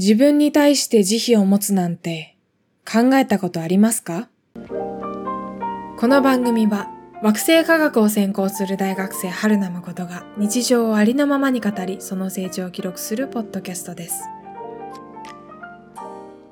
[0.00, 2.34] 自分に対して慈悲を持つなんて
[2.90, 4.30] 考えたことありますか？
[5.98, 6.88] この番組は
[7.22, 14.22] 惑星科学を専攻する大学生春名誠が日常をありのままに語りその成長を記録するポッドキャストです。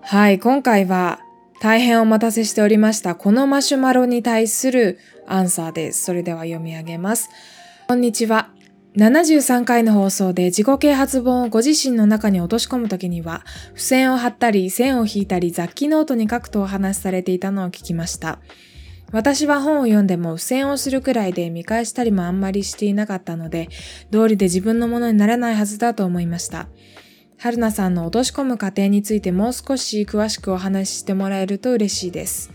[0.02, 1.20] はい、今回は
[1.62, 6.04] 大変お待たせしておりましたこのマシュマロに対するアンサーです。
[6.04, 7.30] それでは読み上げます。
[7.88, 8.50] こんにちは。
[8.98, 18.40] 73回の放送で自己啓発本をご自身の中に落とし込むときには、付箋を貼ったり、線を引いたり、雑記ノートに書くとお話しされていたのを聞きました。
[19.12, 23.68] 私は本を読んでも付箋をするくらいで見返したりもあんまりしていなかったので、
[24.10, 26.66] 道理で自分のものにならないはずだと思いました。
[27.38, 32.50] 春菜さんの落とし込む過程についてもう少し詳しくお話ししてもらえると嬉しいです。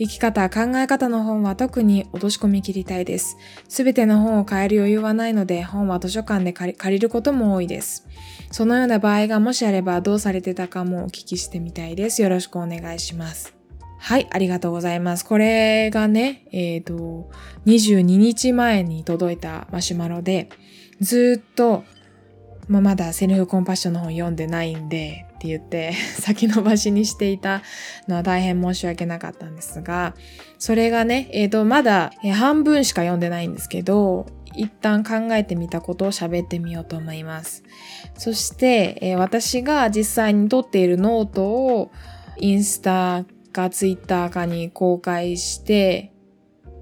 [0.00, 3.36] 生き方、考え方の本は特に落とし込み切りたいです。
[3.68, 8.06] すべての本を買える余裕はないので、本は図書館で借りることも多いです。
[8.50, 12.22] そのような場合がもしあればどうされてたかもお聞きしてみたいです。
[12.22, 13.54] よろしくお願いします。
[13.98, 15.26] はい、ありがとうございます。
[15.26, 17.30] これがね、えっ、ー、と、
[17.66, 20.48] 22日前に届いたマシュマロで、
[21.00, 21.84] ずっと
[22.70, 27.62] まあ、まだセルフコンパッションの本読んでないんでって言って 先延ばしにしていた
[28.06, 30.14] のは大変申し訳なかったんですが、
[30.58, 37.62] それがね、えっ、ー、と、まだ半分しか読んでないんですけど、一旦考えてみたことを喋ってみようと思います。
[38.18, 41.90] そして、えー、私が実際に取っているノートを
[42.36, 46.12] インスタかツイッターかに公開して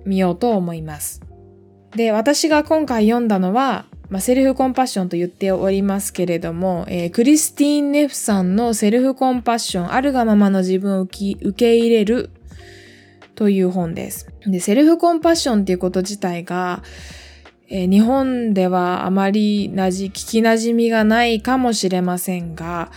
[0.04, 1.20] みようと思います。
[1.94, 12.30] で、私が今回読んだのは、まあ、セルフコンパッションと言っておりますけれども、えー、クリスティーン・ネフさんのセルフコンパッション、あるがままの自分を受け入れる
[13.34, 14.26] という本です。
[14.46, 16.82] で、セルフコンパッションっていうこと自体が、
[17.68, 22.90] えー、日本ではあまりなじ、聞き馴染みがないかもしれませんが、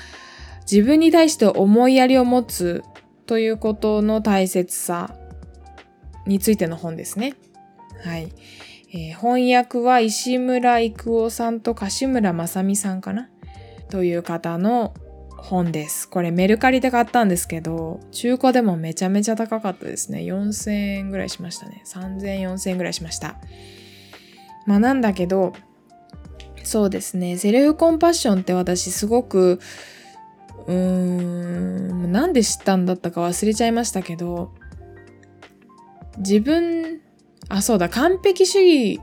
[0.62, 2.84] 自分に対して思いやりを持つ
[3.26, 5.14] ということの大切さ
[6.26, 7.36] についての本ですね。
[8.04, 8.32] はい。
[8.94, 13.30] えー、翻訳は石村育夫さんと柏村正美さんかな？
[13.90, 14.94] という方の
[15.38, 16.10] 本です。
[16.10, 20.20] これメルカリで買ったんですけど、中古でもめちゃめちゃ高かったですね。
[20.20, 21.82] 4000円ぐらいしましたね。
[21.86, 23.38] 3000、4000円ぐらいしました。
[24.68, 25.54] まあなんだけど、
[26.64, 27.38] そうですね。
[27.38, 29.60] セルフコンパッションって私すごく、
[30.68, 34.54] うーん、なんで知ったんだったか忘れちゃいましたけど、
[36.20, 37.01] 自分
[37.52, 39.02] あ、そうだ、完璧主義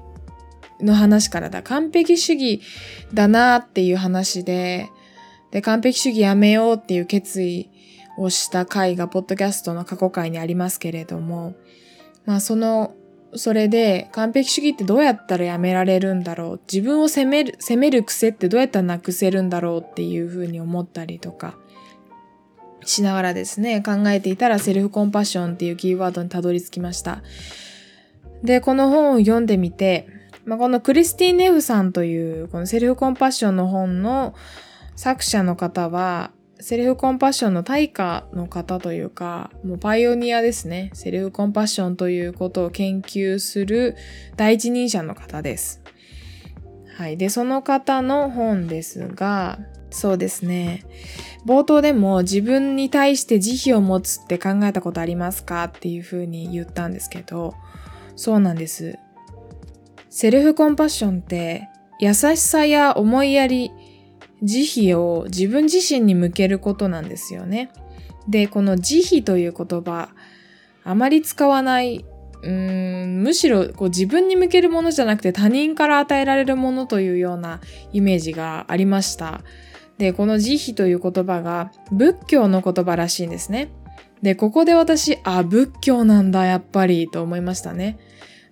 [0.80, 1.62] の話からだ。
[1.62, 2.62] 完璧主義
[3.12, 4.88] だなっていう話で、
[5.50, 7.70] で、完璧主義やめようっていう決意
[8.16, 11.54] をした回が、ポッドキャストの過去回にありますけれども、
[12.24, 12.94] まあ、その、
[13.34, 16.60] それで、完璧主義ってどうやったらやめられるんだろう。
[16.72, 21.58] 自分を責める、責める癖ってどうやったらなくせるんだろうっていうふうに思ったりとか、
[22.84, 27.22] しながらですね、考えていたらセルフコンパッションっていうキーワードにたどり着きました。
[28.42, 30.08] で、この本を読んでみて、
[30.44, 34.34] まあ、このクリスティー・ネフさんというこのセルフコンパッションの本の
[34.96, 40.90] 作者の方は、セルフコンパッションの対価の方というか、もうパイオニアですね。
[40.92, 43.96] セルフコンパッションということを研究する
[44.36, 45.82] 第一人者の方です。
[46.96, 47.16] はい。
[47.16, 49.60] で、その方の本ですが、
[49.90, 50.84] そうですね。
[51.46, 57.54] 冒頭でも自分に対して慈悲を持つって考えたことありますかっていうふうに言ったんですけど、
[58.18, 58.98] そうなんです。
[60.10, 61.68] セルフコンパッションって
[62.00, 63.70] 優しさや思いやり、
[64.42, 67.70] 慈悲を自分自身に向けることなんですよね。
[68.28, 70.08] で、この慈悲という言葉、
[70.82, 72.04] あまり使わない、
[72.42, 77.60] うーんむしろこう自分に向けるものじゃなくて他人から与えられるものというような
[77.92, 79.42] イメージがありました。
[79.96, 83.70] で、この慈悲という言葉が仏教の言葉らしいんですね。
[84.22, 87.98] で、ここで私、あ、仏教なんだ、やっぱり、と思いましたね。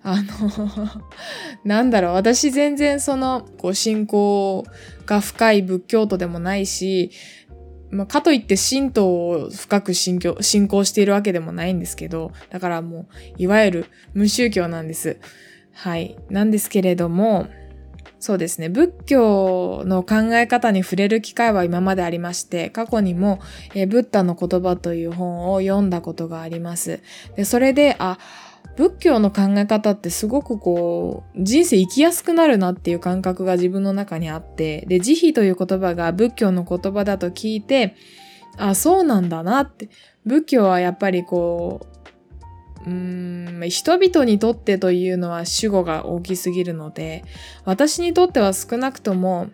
[0.09, 1.03] あの
[1.65, 4.65] なんだろう、私全然その、こう、信仰
[5.05, 7.11] が深い仏教徒でもないし、
[7.91, 13.05] まあ、かといって神道を深く信仰信仰しているわけでもないんですけど、だからもう、
[13.37, 15.17] いわゆる無宗教なんです。
[15.73, 16.15] はい。
[16.29, 17.47] なんですけれども、
[18.19, 18.69] そうですね。
[18.69, 23.39] 仏教の考え方に触れる機会は今までありまして、過去にも、
[23.75, 27.01] え、ブッダの言葉という本を読んだことがあります。
[27.35, 28.17] で、それで、あ、
[28.77, 37.95] 仏教の考え方ってすごくこう、人生生きやすくなるなっていう感覚が自分の中にあって、で、慈悲という言葉が仏教の言葉だと聞いて、
[38.55, 39.89] あ、そうなんだなって。
[40.25, 41.87] 仏教はやっぱりこ
[42.85, 47.23] う、うーん、人々にとってというのは主語が大きすぎるので、
[47.65, 49.47] 私にとっては少なくとも、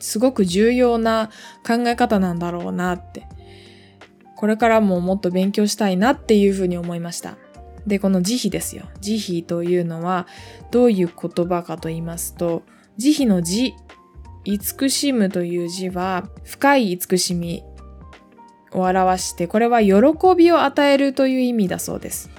[0.00, 1.30] すごく重要な
[1.64, 3.28] 考え方なんだろうなって。
[4.36, 7.36] これからももっと勉強したいなっていうふうに思いました。
[7.86, 8.84] で、この慈悲ですよ。
[9.00, 10.26] 慈悲というのは
[10.70, 12.62] どういう言葉かと言いますと、
[12.96, 13.74] 慈悲の慈、
[14.44, 17.62] 慈しむという字は深い慈しみ
[18.72, 19.94] を表して、これは喜
[20.36, 22.30] びを与えるという意味だそうです。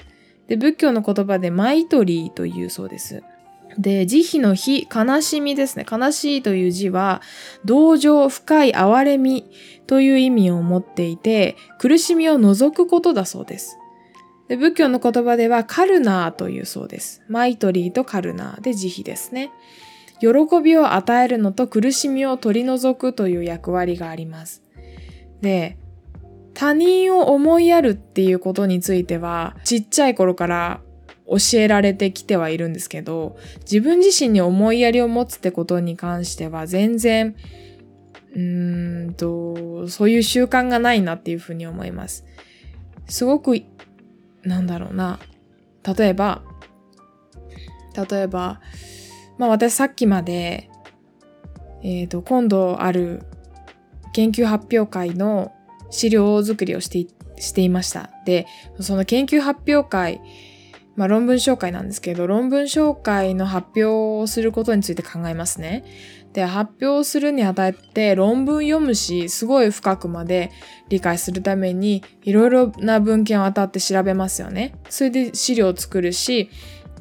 [0.47, 3.23] で、仏教の言葉でマイトリーというそうです。
[3.77, 5.85] で、慈悲の悲、悲しみですね。
[5.89, 7.21] 悲しいという字は、
[7.65, 9.49] 同情、深い哀れみ
[9.87, 13.77] という意味を持っていて、苦しみを除くことだそうです。
[14.53, 17.23] で仏教の言葉では、カルナーというそうです。
[17.27, 19.49] マイトリーとカルナーで慈悲ですね。
[20.19, 20.27] 喜
[20.61, 24.61] びを与えるのと苦しみを取り除くという役割があります。
[25.41, 25.79] で、
[26.53, 30.81] 他人を思いやるっていうことについては、ちっちゃい頃から
[31.25, 37.35] 教えられてきてはいるんですけど、自分自身に思いやりを持つってことに関しては全然、
[38.35, 42.23] うーんと、そういう習慣がないなっていうふうに思います。
[43.07, 43.59] すごく、
[44.43, 45.19] なんだろうな。
[45.97, 46.41] 例えば、
[48.09, 48.61] 例えば、
[49.37, 50.69] まあ私さっきまで、
[51.83, 53.23] えっ、ー、と、今度ある
[54.13, 55.51] 研究発表会の
[55.89, 57.07] 資料作りをして
[57.37, 58.09] していました。
[58.25, 58.47] で、
[58.79, 60.21] その研究発表会、
[60.95, 63.85] まあ、論文紹介なんですけど、論文紹介の発表
[64.21, 65.83] をすることについて考えますね。
[66.33, 70.51] で、発表するにあたって論文読むし、すごい深くまで
[70.89, 74.75] 理解するために、いろいろな文献を当たって調べますよね。
[74.89, 76.49] それで資料を作るし、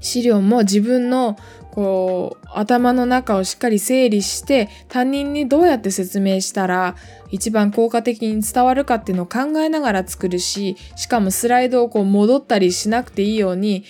[0.00, 1.36] 資料も自分の
[1.70, 6.96] こう頭の中をしっかり整理して他人にどうやって説明したら
[7.30, 13.84] 一番効果的に伝わるかっていうのを考えながら作るししかもスライドをこう戻ったりしなくていいように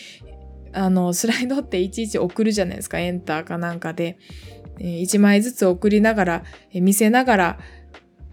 [0.72, 4.18] あのスライドっていちいち送るじゃないですかエンターかなんかで、
[4.82, 7.58] え、1枚ずつ送りながら、え、見せながら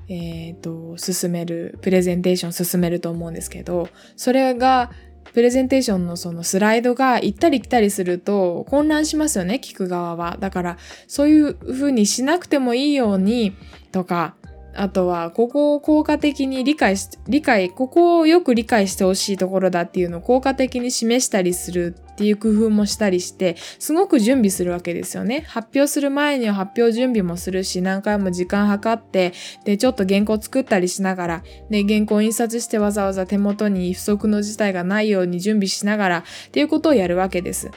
[0.09, 4.89] えっ、ー、と進めるプレゼンテーション進めると思うんですけどそれが
[5.33, 10.37] プレゼンテーションのそのスライドが行ったり来たりすると混乱しますよね、聞く側は。
[10.39, 13.55] だから、そういう風にしなくてもいいように
[13.91, 14.35] とか、
[14.75, 25.43] あとは、ここを効果的に理解し、理解、ここをよく理解してほしいところだっていうのを効果的に示したりするっていう工夫もしたりして、すごく準備するわけですよね。
[25.47, 29.33] 発表する前には発表準備もするし、何回も時間計って、
[29.65, 37.71] で、ちょっと原稿作ったりしながら、で、原稿印刷してわざわざ手元に不足の事態がないように準備しながらっていうことをやるわけです。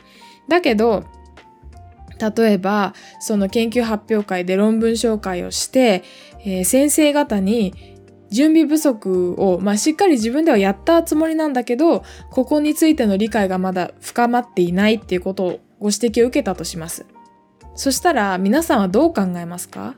[0.49, 1.05] だけど、
[2.37, 6.05] 例えば、その研究発表会で論文紹介をして、
[6.45, 7.75] えー、先生方に
[8.31, 17.05] 準備不足を、まあ、しっかり自分ではやったつもりなんだけど、ここについての理解がまだ深まっていないっていうことをご指摘を受けたとします。
[17.75, 19.97] そしたら皆さんはどう考えますか？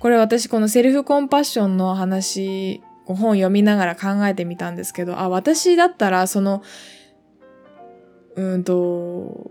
[0.00, 6.62] これ私このセルフコンパッションの話、本読みながら考えてみたんですけど、あ、私だったらその、
[8.36, 9.50] うんと、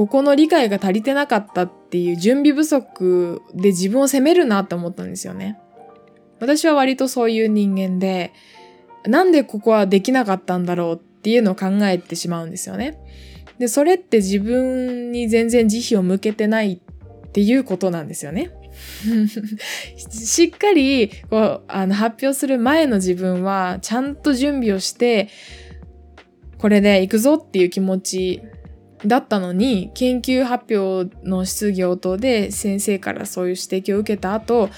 [0.00, 5.58] ここの理解が足りてなかったっていう準備不足で自分を責めるなって思ったんですよね。
[6.38, 8.32] 私は割とそういう人間で、
[9.04, 12.98] なんでここはできなかったんだろうっていうのを考えてしまうんですよね。
[13.58, 16.80] で、それって自分に全然慈悲を向けてない
[17.26, 18.52] っていうことなんですよね。
[20.08, 25.28] しっかりこうあの発表する前の自分はちゃんと準備をして
[26.56, 28.42] これで行くぞっていう気持ち
[29.06, 34.70] だったのに、研究発表の質疑応答で先生からそういう指摘を受けた後、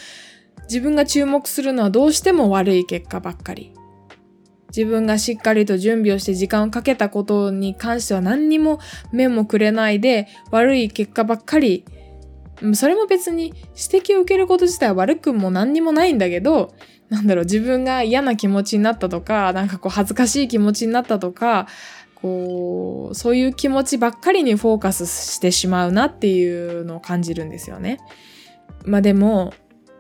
[0.65, 3.73] 自分が注目するのはどうしても悪い結果ばっかり。
[4.69, 8.81] 自分がしっかりと準備をして時間をかけたことに関しては何にも
[9.13, 11.85] 目もくれないで悪い結果ばっかり。
[12.75, 13.53] それも別に
[13.93, 16.73] 指摘を受けること自体は悪くも何にもないんだけど、
[17.11, 21.67] なんだろう、自分が嫌な気持ちになったとか、なんかこう恥ずかしい気持ちになったとか、
[22.23, 27.99] こう、そういう気持ちばっかりにフォーカスしてしまうなっていうのを感じるんですよね。
[28.85, 29.53] まあでも、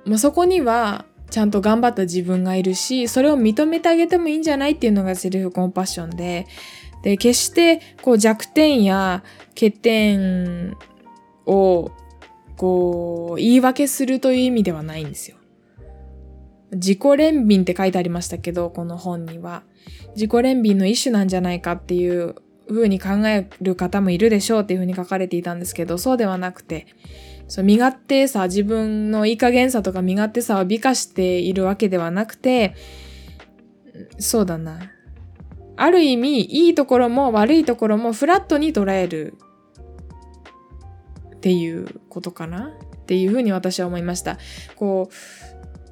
[0.06, 6.46] もうそこにはちゃんと頑張った自分がいるし、それを認めてあげてもいいんじゃないっていうのがセルフコンパッションで、
[7.02, 10.76] で、決してこう弱点や欠点
[11.44, 11.90] を
[12.56, 15.36] こう言い訳するという意味ではないんですよ。
[16.72, 19.64] 自己憐憫って書いてありましたけど、この本には。
[20.14, 22.34] 自己憐憫の一種なんじゃないかっていう
[22.68, 26.86] 風に考える方もいるでしょうっていう風に書かれていたんですけど、そうではなくて、
[27.48, 32.74] そう身勝手さ、自分のいい加減さとか身勝手さを美化しているわけではなくて、
[34.18, 34.90] そうだな。
[35.76, 39.36] ある意味、いいところも悪いところもフラットに捉える
[41.36, 44.38] っていうことかなっていうふうに私は思いました。
[44.76, 45.14] こう、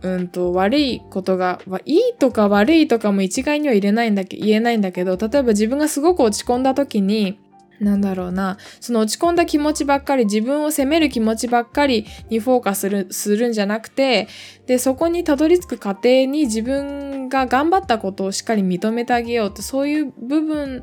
[0.03, 7.39] うんと、悪いことが、いいとか悪いとかも一概には入れないんだけ言えないんだけど、例えば自分がすごく落ち込んだ時に、
[7.81, 14.29] なんだろうな、その落ち込んだ気持ちばっかり、自分を責める気持ちばっかりにフォーカスする、するんじゃなくて、
[14.67, 20.83] で、そこにたどり着く過程に自分が頑張ったことをしっかり認めてあげようって、そういう部分、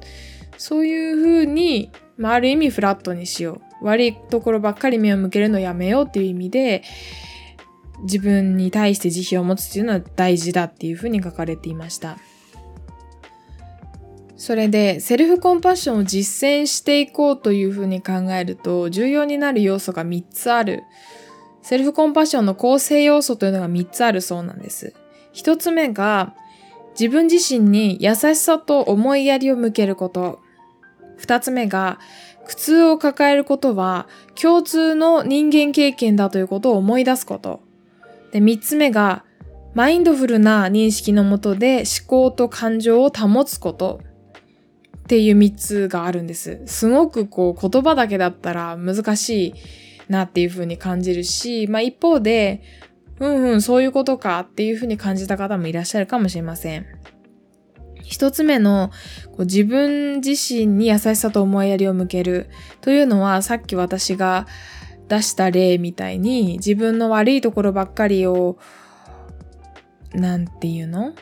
[0.57, 3.85] そういうふうに、まあ、ある意味フラットにしよう。
[3.85, 6.83] 悪いところばっかり目を向けるのやめようっていう意味で、
[8.03, 12.17] 自分に対して慈悲を持つっていうのは大事だっていうふうに書かれていました。
[14.35, 20.83] それでセルフコンパッションを実践していこうというふうに考えると重要になる要素が3つある。
[21.63, 24.93] セルフコンパッションの構成要素というのが3つあるそうなんです。
[25.33, 26.35] 1つ目が
[26.97, 30.39] 自分自身に優しさと思いやりを向けること。
[31.19, 31.99] 2つ目が
[32.45, 34.07] 苦痛を抱えることは
[34.39, 37.66] 共通の人間経験だということを思い出すこと。
[38.31, 39.23] で、3つ目が
[39.73, 44.01] マインドフルな認識のもとで思考と感情を保つこと。
[45.07, 46.61] っていう3つがあるんです。
[46.65, 49.53] すごくこう言葉だけだったら難しい
[50.09, 52.61] なっていう風に感じるし、まあ一方で、
[53.19, 56.85] うんうん、そういうことかっていう風に感じた方もいらっしゃるかもしれません。
[58.03, 58.91] 一つ目の
[59.31, 62.49] こう自分自身に優しさと思いやりを向ける
[62.81, 64.45] というのはさっき私が
[65.07, 68.57] 出した例みたいに自分の悪いところばっかりを
[70.13, 71.13] なんていうの？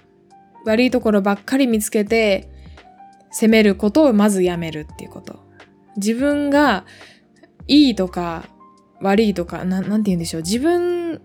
[0.65, 2.49] 悪いところばっかり見つけて
[3.31, 5.39] 責めることをまずやめるっていうこと。
[5.97, 6.85] 自分が
[7.67, 8.49] いいとか
[9.01, 10.41] 悪いとか、なんて言うんでしょう？
[10.41, 11.21] 自分、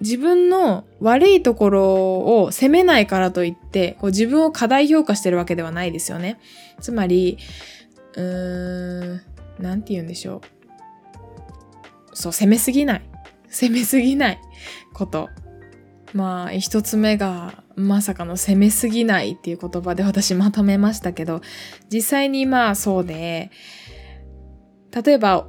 [0.00, 6.38] 自分の悪いところを責めないからといって、こう自分を過大評価してるわけではないですよね。
[6.80, 7.38] つまり、
[8.14, 9.20] うーん、
[9.58, 10.40] なんて言うんでしょう？
[12.14, 13.02] そう、責めすぎない。
[13.48, 14.38] 責めすぎない
[14.94, 15.28] こと。
[16.14, 21.42] まあ、一つ目が、まさかの攻めすぎないっていう言葉で私まとめましたけど、
[21.92, 23.50] 実際にまあそうで、
[25.04, 25.48] 例えば、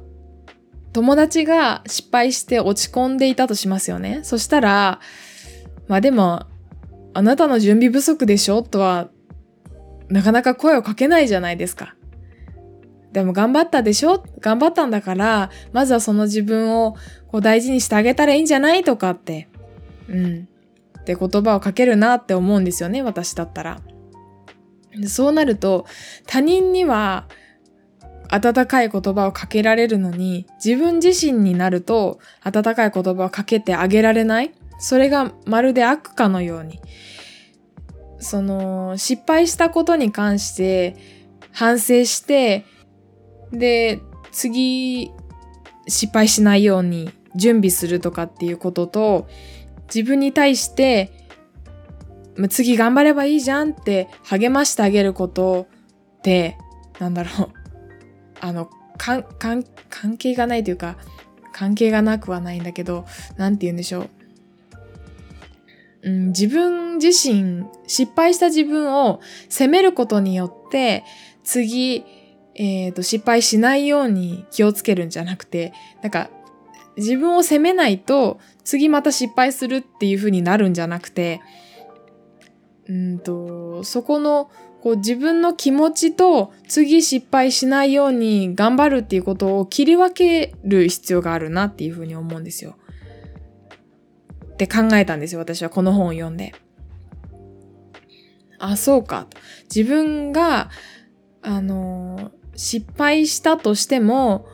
[0.92, 4.20] 友達が失敗して落ち込んでいたとしますよね。
[4.22, 5.00] そしたら、
[5.88, 6.46] まあでも、
[7.14, 8.62] あなたの準備不足でしょ？
[8.62, 9.08] とは、
[10.08, 11.95] なかなか声をかけないじゃないですか。
[13.16, 14.22] でも頑張ったでしょ？
[14.40, 16.96] 頑張ったんだから、まずはその自分を
[17.28, 18.84] こう大事にしてあげたらいいんじゃない？
[18.84, 19.48] とかって。
[20.06, 20.48] うん。
[21.00, 23.80] って言葉をかけるなって思うんですよね、私だったら。
[25.06, 25.86] そうなると、
[26.26, 27.26] 他人には
[28.28, 34.52] 温かい言葉をかけられるのに、自分自身になると温かい言葉をかけてあげられない？
[34.78, 36.82] それがまるで悪かのように。
[38.18, 40.96] その、失敗したことに関して
[41.50, 42.66] 反省して、
[43.52, 44.00] で、
[44.32, 45.10] 次、
[45.88, 49.28] 失敗しないように準備するとかっていうことと、
[49.94, 51.12] 自分に対して、
[52.50, 55.66] 次頑張ればいいじゃんって励ましてあげること
[56.18, 56.58] って、
[56.98, 57.52] なんだろう。
[58.40, 60.96] あの、かん、かん、関係がないというか、
[61.52, 64.10] 関係がなくはないんだけど、なんて言うんでしょう。
[66.02, 71.04] うん、自分自身、失敗した自分を責めることによって、
[71.44, 72.04] 次、
[72.58, 75.72] えっ、ー、と、失敗しないように気をつけるんじゃなくて、
[76.02, 76.30] なんか、
[76.96, 81.40] 自分を責めないと次また失敗するっていう風になるんじゃなくて、
[82.88, 84.50] うんと、そこの
[84.82, 92.76] こう自分の気持ちと次失敗しないように頑張るっていうことを切り分ける必要があるなっていう風に思うんですよ。
[94.54, 96.54] って考えたんですよ、私はこの本を読んで。
[98.58, 99.26] あ、そうか。
[99.74, 100.70] 自分が、
[101.42, 104.46] あの、失敗したとしても、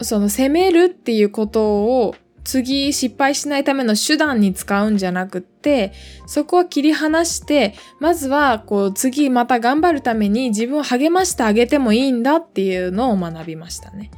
[0.00, 2.14] その責めるっていうことを
[2.44, 5.92] 次失敗しないための手段に使うんじゃなくって、
[6.26, 14.10] そこは切り離して、まずはこう次また頑張るために自分を励ましてあげてもいいんだっていうのを学びましたね。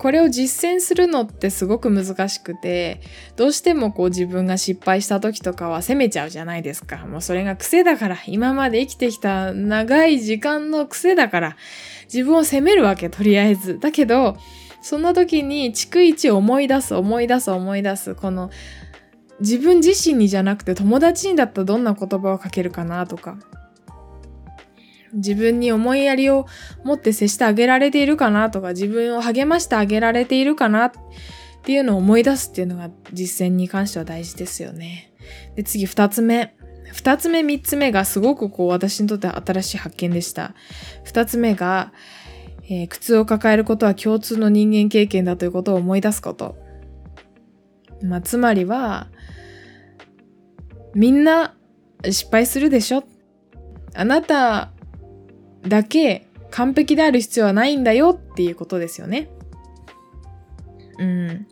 [0.00, 3.02] これを実践するのってすごく難しくて、
[3.36, 7.04] どうしてもこう自分が失敗した時とかは責めちゃうじゃないですか。
[7.06, 11.56] もうそれが癖だから、今まで生きてきた長い時間の癖だから、
[12.04, 13.78] 自分を責めるわけ、とりあえず。
[13.78, 14.38] だけど、
[14.80, 18.48] そんな時に逐一思い出す、思い出す、思い出す、この、
[19.40, 23.36] 自分自身にじゃなくて友達にだったらどんな言葉をかけるかなとか、
[25.12, 26.46] 自分に思いやりを
[26.84, 30.92] 持って接してあげられているかなとか、自分を励ましてあげられているかなっ
[31.62, 35.12] ていうのを思い出すっていうのが実践に関しては大事ですよね。
[35.56, 36.56] で、次二つ目。
[36.92, 40.54] 二つ目、三つ目がすごくこう私にとって新しい発見でした。
[41.04, 41.92] 二つ目が、
[42.68, 46.56] ええー、苦痛を抱えることは共通の人間経験だということを思い出すこと。
[48.02, 49.08] まあ、つまりは、
[50.94, 51.54] みんな
[52.04, 53.04] 失敗するでしょ
[53.94, 54.72] あなた
[55.66, 59.28] だけ完璧である必要はないんだよっていうことですよね。
[60.98, 61.46] うん。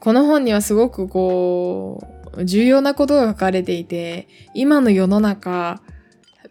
[0.00, 2.00] この本にはすごくこ
[2.36, 5.82] う、重要なことが書かれていて、今の世の中、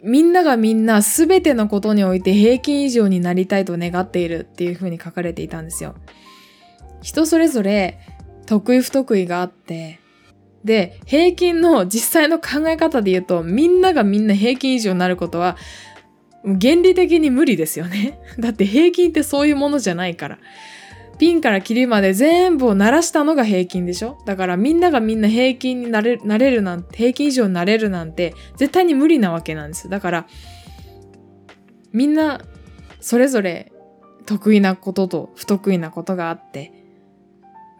[0.04, 5.96] みんながみんな全てのことにおいて平均以上になりたいと願っているっていうふうに書かれていたんですよ。
[7.02, 8.00] 人それぞれ
[8.46, 10.00] 得意不得意があって、
[10.64, 15.58] で、平均の実際の考え方で言うと、みんながみんな平均以上になることは、
[16.44, 18.20] 原理的に無理ですよね。
[18.40, 20.40] だって平均ってそういうものじゃないから。
[21.18, 24.20] ピンからキリまで全部を鳴らしたのが平均でしょ？
[24.26, 29.90] だからみんながみんな平均になれなれるなんて、平均以上になれるなんて絶対に無理なわけなんです。
[29.90, 30.28] だから、
[31.92, 32.42] みんな
[33.02, 33.72] それぞれ
[34.28, 36.72] 得意なことと不得意なことがあって、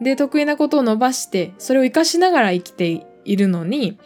[0.02, 4.00] で、得意なことを伸ばして、それを活かしながら生きているのに、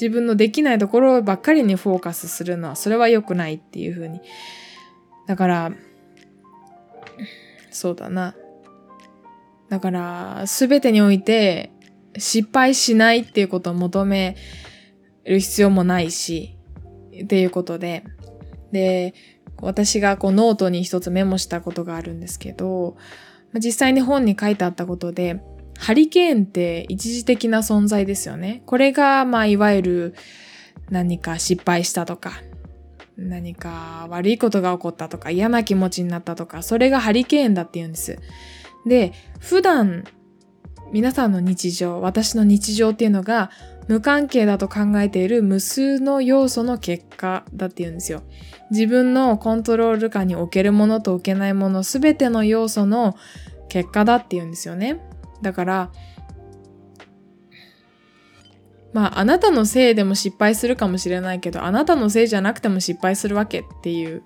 [0.00, 4.20] 自分のできないところばっかりにフォーカスするのは、それは良くないっていうふうに。
[5.26, 5.72] だから、
[7.70, 8.36] そうだな。
[9.68, 11.70] だから、すべてにおいて
[12.18, 14.36] 失敗しないっていうことを求め
[15.24, 16.56] る必要もないし、
[17.24, 18.04] っていうことで、
[18.72, 19.14] で、
[19.62, 22.96] 私がこうノートに一つメモしたことがあるんですけど、
[23.54, 25.40] 実際に本に書いてあったことで、
[25.78, 28.62] ハリケーンって一時的な存在ですよね。
[28.66, 30.14] これが、まあ、いわゆる
[30.90, 32.32] 何か失敗したとか、
[33.16, 38.18] 何か悪いことが起こったとか、嫌な気持ちになったとか、それがハリケーンだって言うんです。
[38.86, 40.04] で、普段、
[40.92, 43.50] 皆さんの日常、私の日常っていうのが
[43.88, 48.22] 無関係だと考えている無数の要素の結果だって言うんですよ。
[48.70, 53.16] 自分のコントロール下に置けるものと置けないものすべての要素の
[53.68, 55.00] 結果だって言うんですよね。
[55.42, 55.90] だから、
[58.92, 64.22] まあ、あなたのせいでも失敗するかもしれないけど、あなたのせいじゃなくても失敗するわけっていう。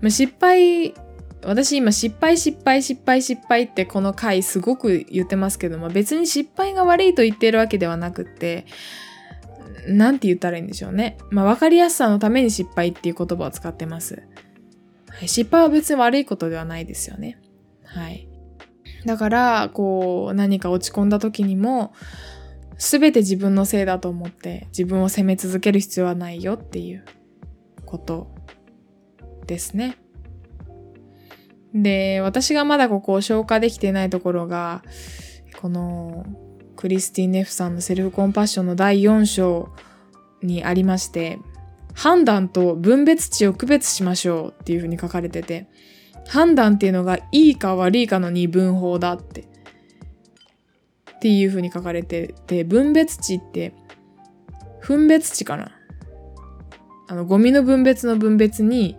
[0.00, 0.94] まあ、失敗、
[1.44, 8.66] 私今失敗失敗失敗失敗ってこの回すごく言ってますけども、別に失敗が悪いと言っているわけではなくって、
[9.88, 11.18] なんて言ったらいいんでしょうね。
[11.30, 14.22] まあ、わかりやすさのために失敗っていう言葉を使ってます。
[15.08, 17.38] はい、失敗は別に悪いことではないですよね。
[17.84, 18.28] はい。
[19.04, 21.92] だから、こう、何か落ち込んだ時にも、
[22.78, 27.04] すべて自分のせいだと思って自分を責め続ける必要はないよっていう
[27.84, 28.34] こと
[29.46, 29.96] ですね。
[31.72, 34.82] で、私がまだここを消化できてないところが、
[35.60, 36.24] この
[36.76, 39.70] クリスティン・ネフさんのセルフコンパッションの第4章
[40.42, 41.38] にありまして、
[41.94, 45.68] 判断と分別値を区別しましょうっていうふうに書かれてて、
[46.28, 49.42] 判断っていうのがいいか悪いかの二分法だって。
[49.42, 53.72] っていう風に書かれてて、分別値って、
[54.80, 55.72] 分別値かな
[57.08, 58.98] あの、ゴミの分別の分別に、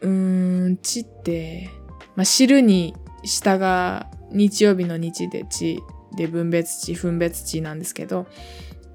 [0.00, 1.68] うーん、値って、
[2.16, 5.78] まあ、汁に下が日曜日の日で値
[6.16, 8.26] で分別値、分別値なんですけど、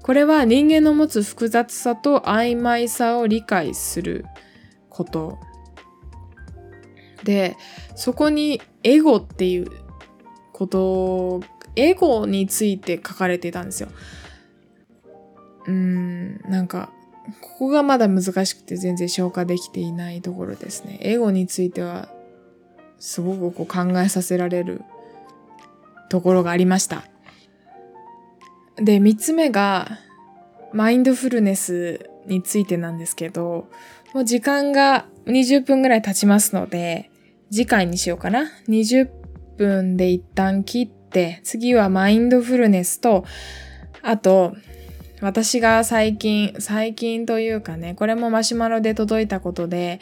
[0.02, 4.24] これは人間の持つ複雑さと曖昧さを理解する
[4.90, 5.38] こと
[7.24, 7.56] で、
[7.96, 9.70] そこにエゴっていう
[10.52, 11.40] こと、
[11.76, 13.88] エゴについて書かれてたんですよ。
[15.66, 16.90] うーん、なんか、
[17.40, 20.98] ここがまだ難しくて全然消化できていないところですね。
[21.00, 22.08] エゴについては、
[22.98, 24.82] すごくこう考えさせられる
[26.10, 27.04] ところがありました。
[28.76, 29.98] で、三つ目が、
[30.72, 33.68] マインドフルネスについてなんですけど、
[34.12, 37.10] もう時間が20分ぐらい経ちますので、
[37.54, 38.50] 次回にしようかな。
[38.68, 39.08] 20
[39.56, 43.24] 分で一旦切って、次はマインドフルネスと、
[44.02, 44.56] あと、
[45.20, 50.00] 私が最近、最近というかね、これもマシュマロで届いたことで、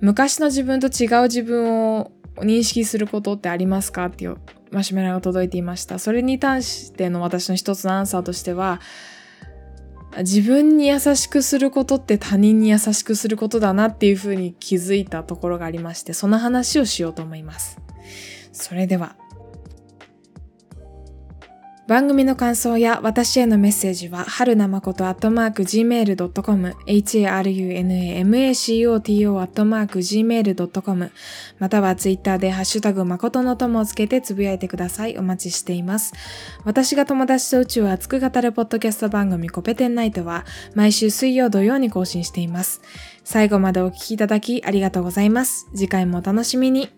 [0.00, 4.36] 昔の自分と違う自分を認識することってありますかっていう
[4.70, 5.98] マシュマロが届いていました。
[5.98, 8.80] それに対しての私の一つのアンサーとしては、
[10.18, 17.78] 自分に優しくすることって他人に優しくすることだなっていうふうに気づいたところがありまして、その話をしようと思います。
[18.52, 19.16] それでは。
[21.88, 31.10] 番組の感想や私へのメッセージは、はるなまことアットマーク gmail.com、harunamacoto アットマーク gmail.com、
[31.58, 35.16] またはツイッターでハッシュタグ誠の友をつけてつぶやいてください。
[35.16, 36.12] お待ちしています。
[36.64, 42.82] 私が友達と宇宙を熱く語るポッドキャスト番組コペテンナイトは、毎週水曜土曜に更新しています。
[43.24, 45.70] 最後までお聴きいただきありがとうございます。
[45.74, 46.90] 次回もお楽しみに。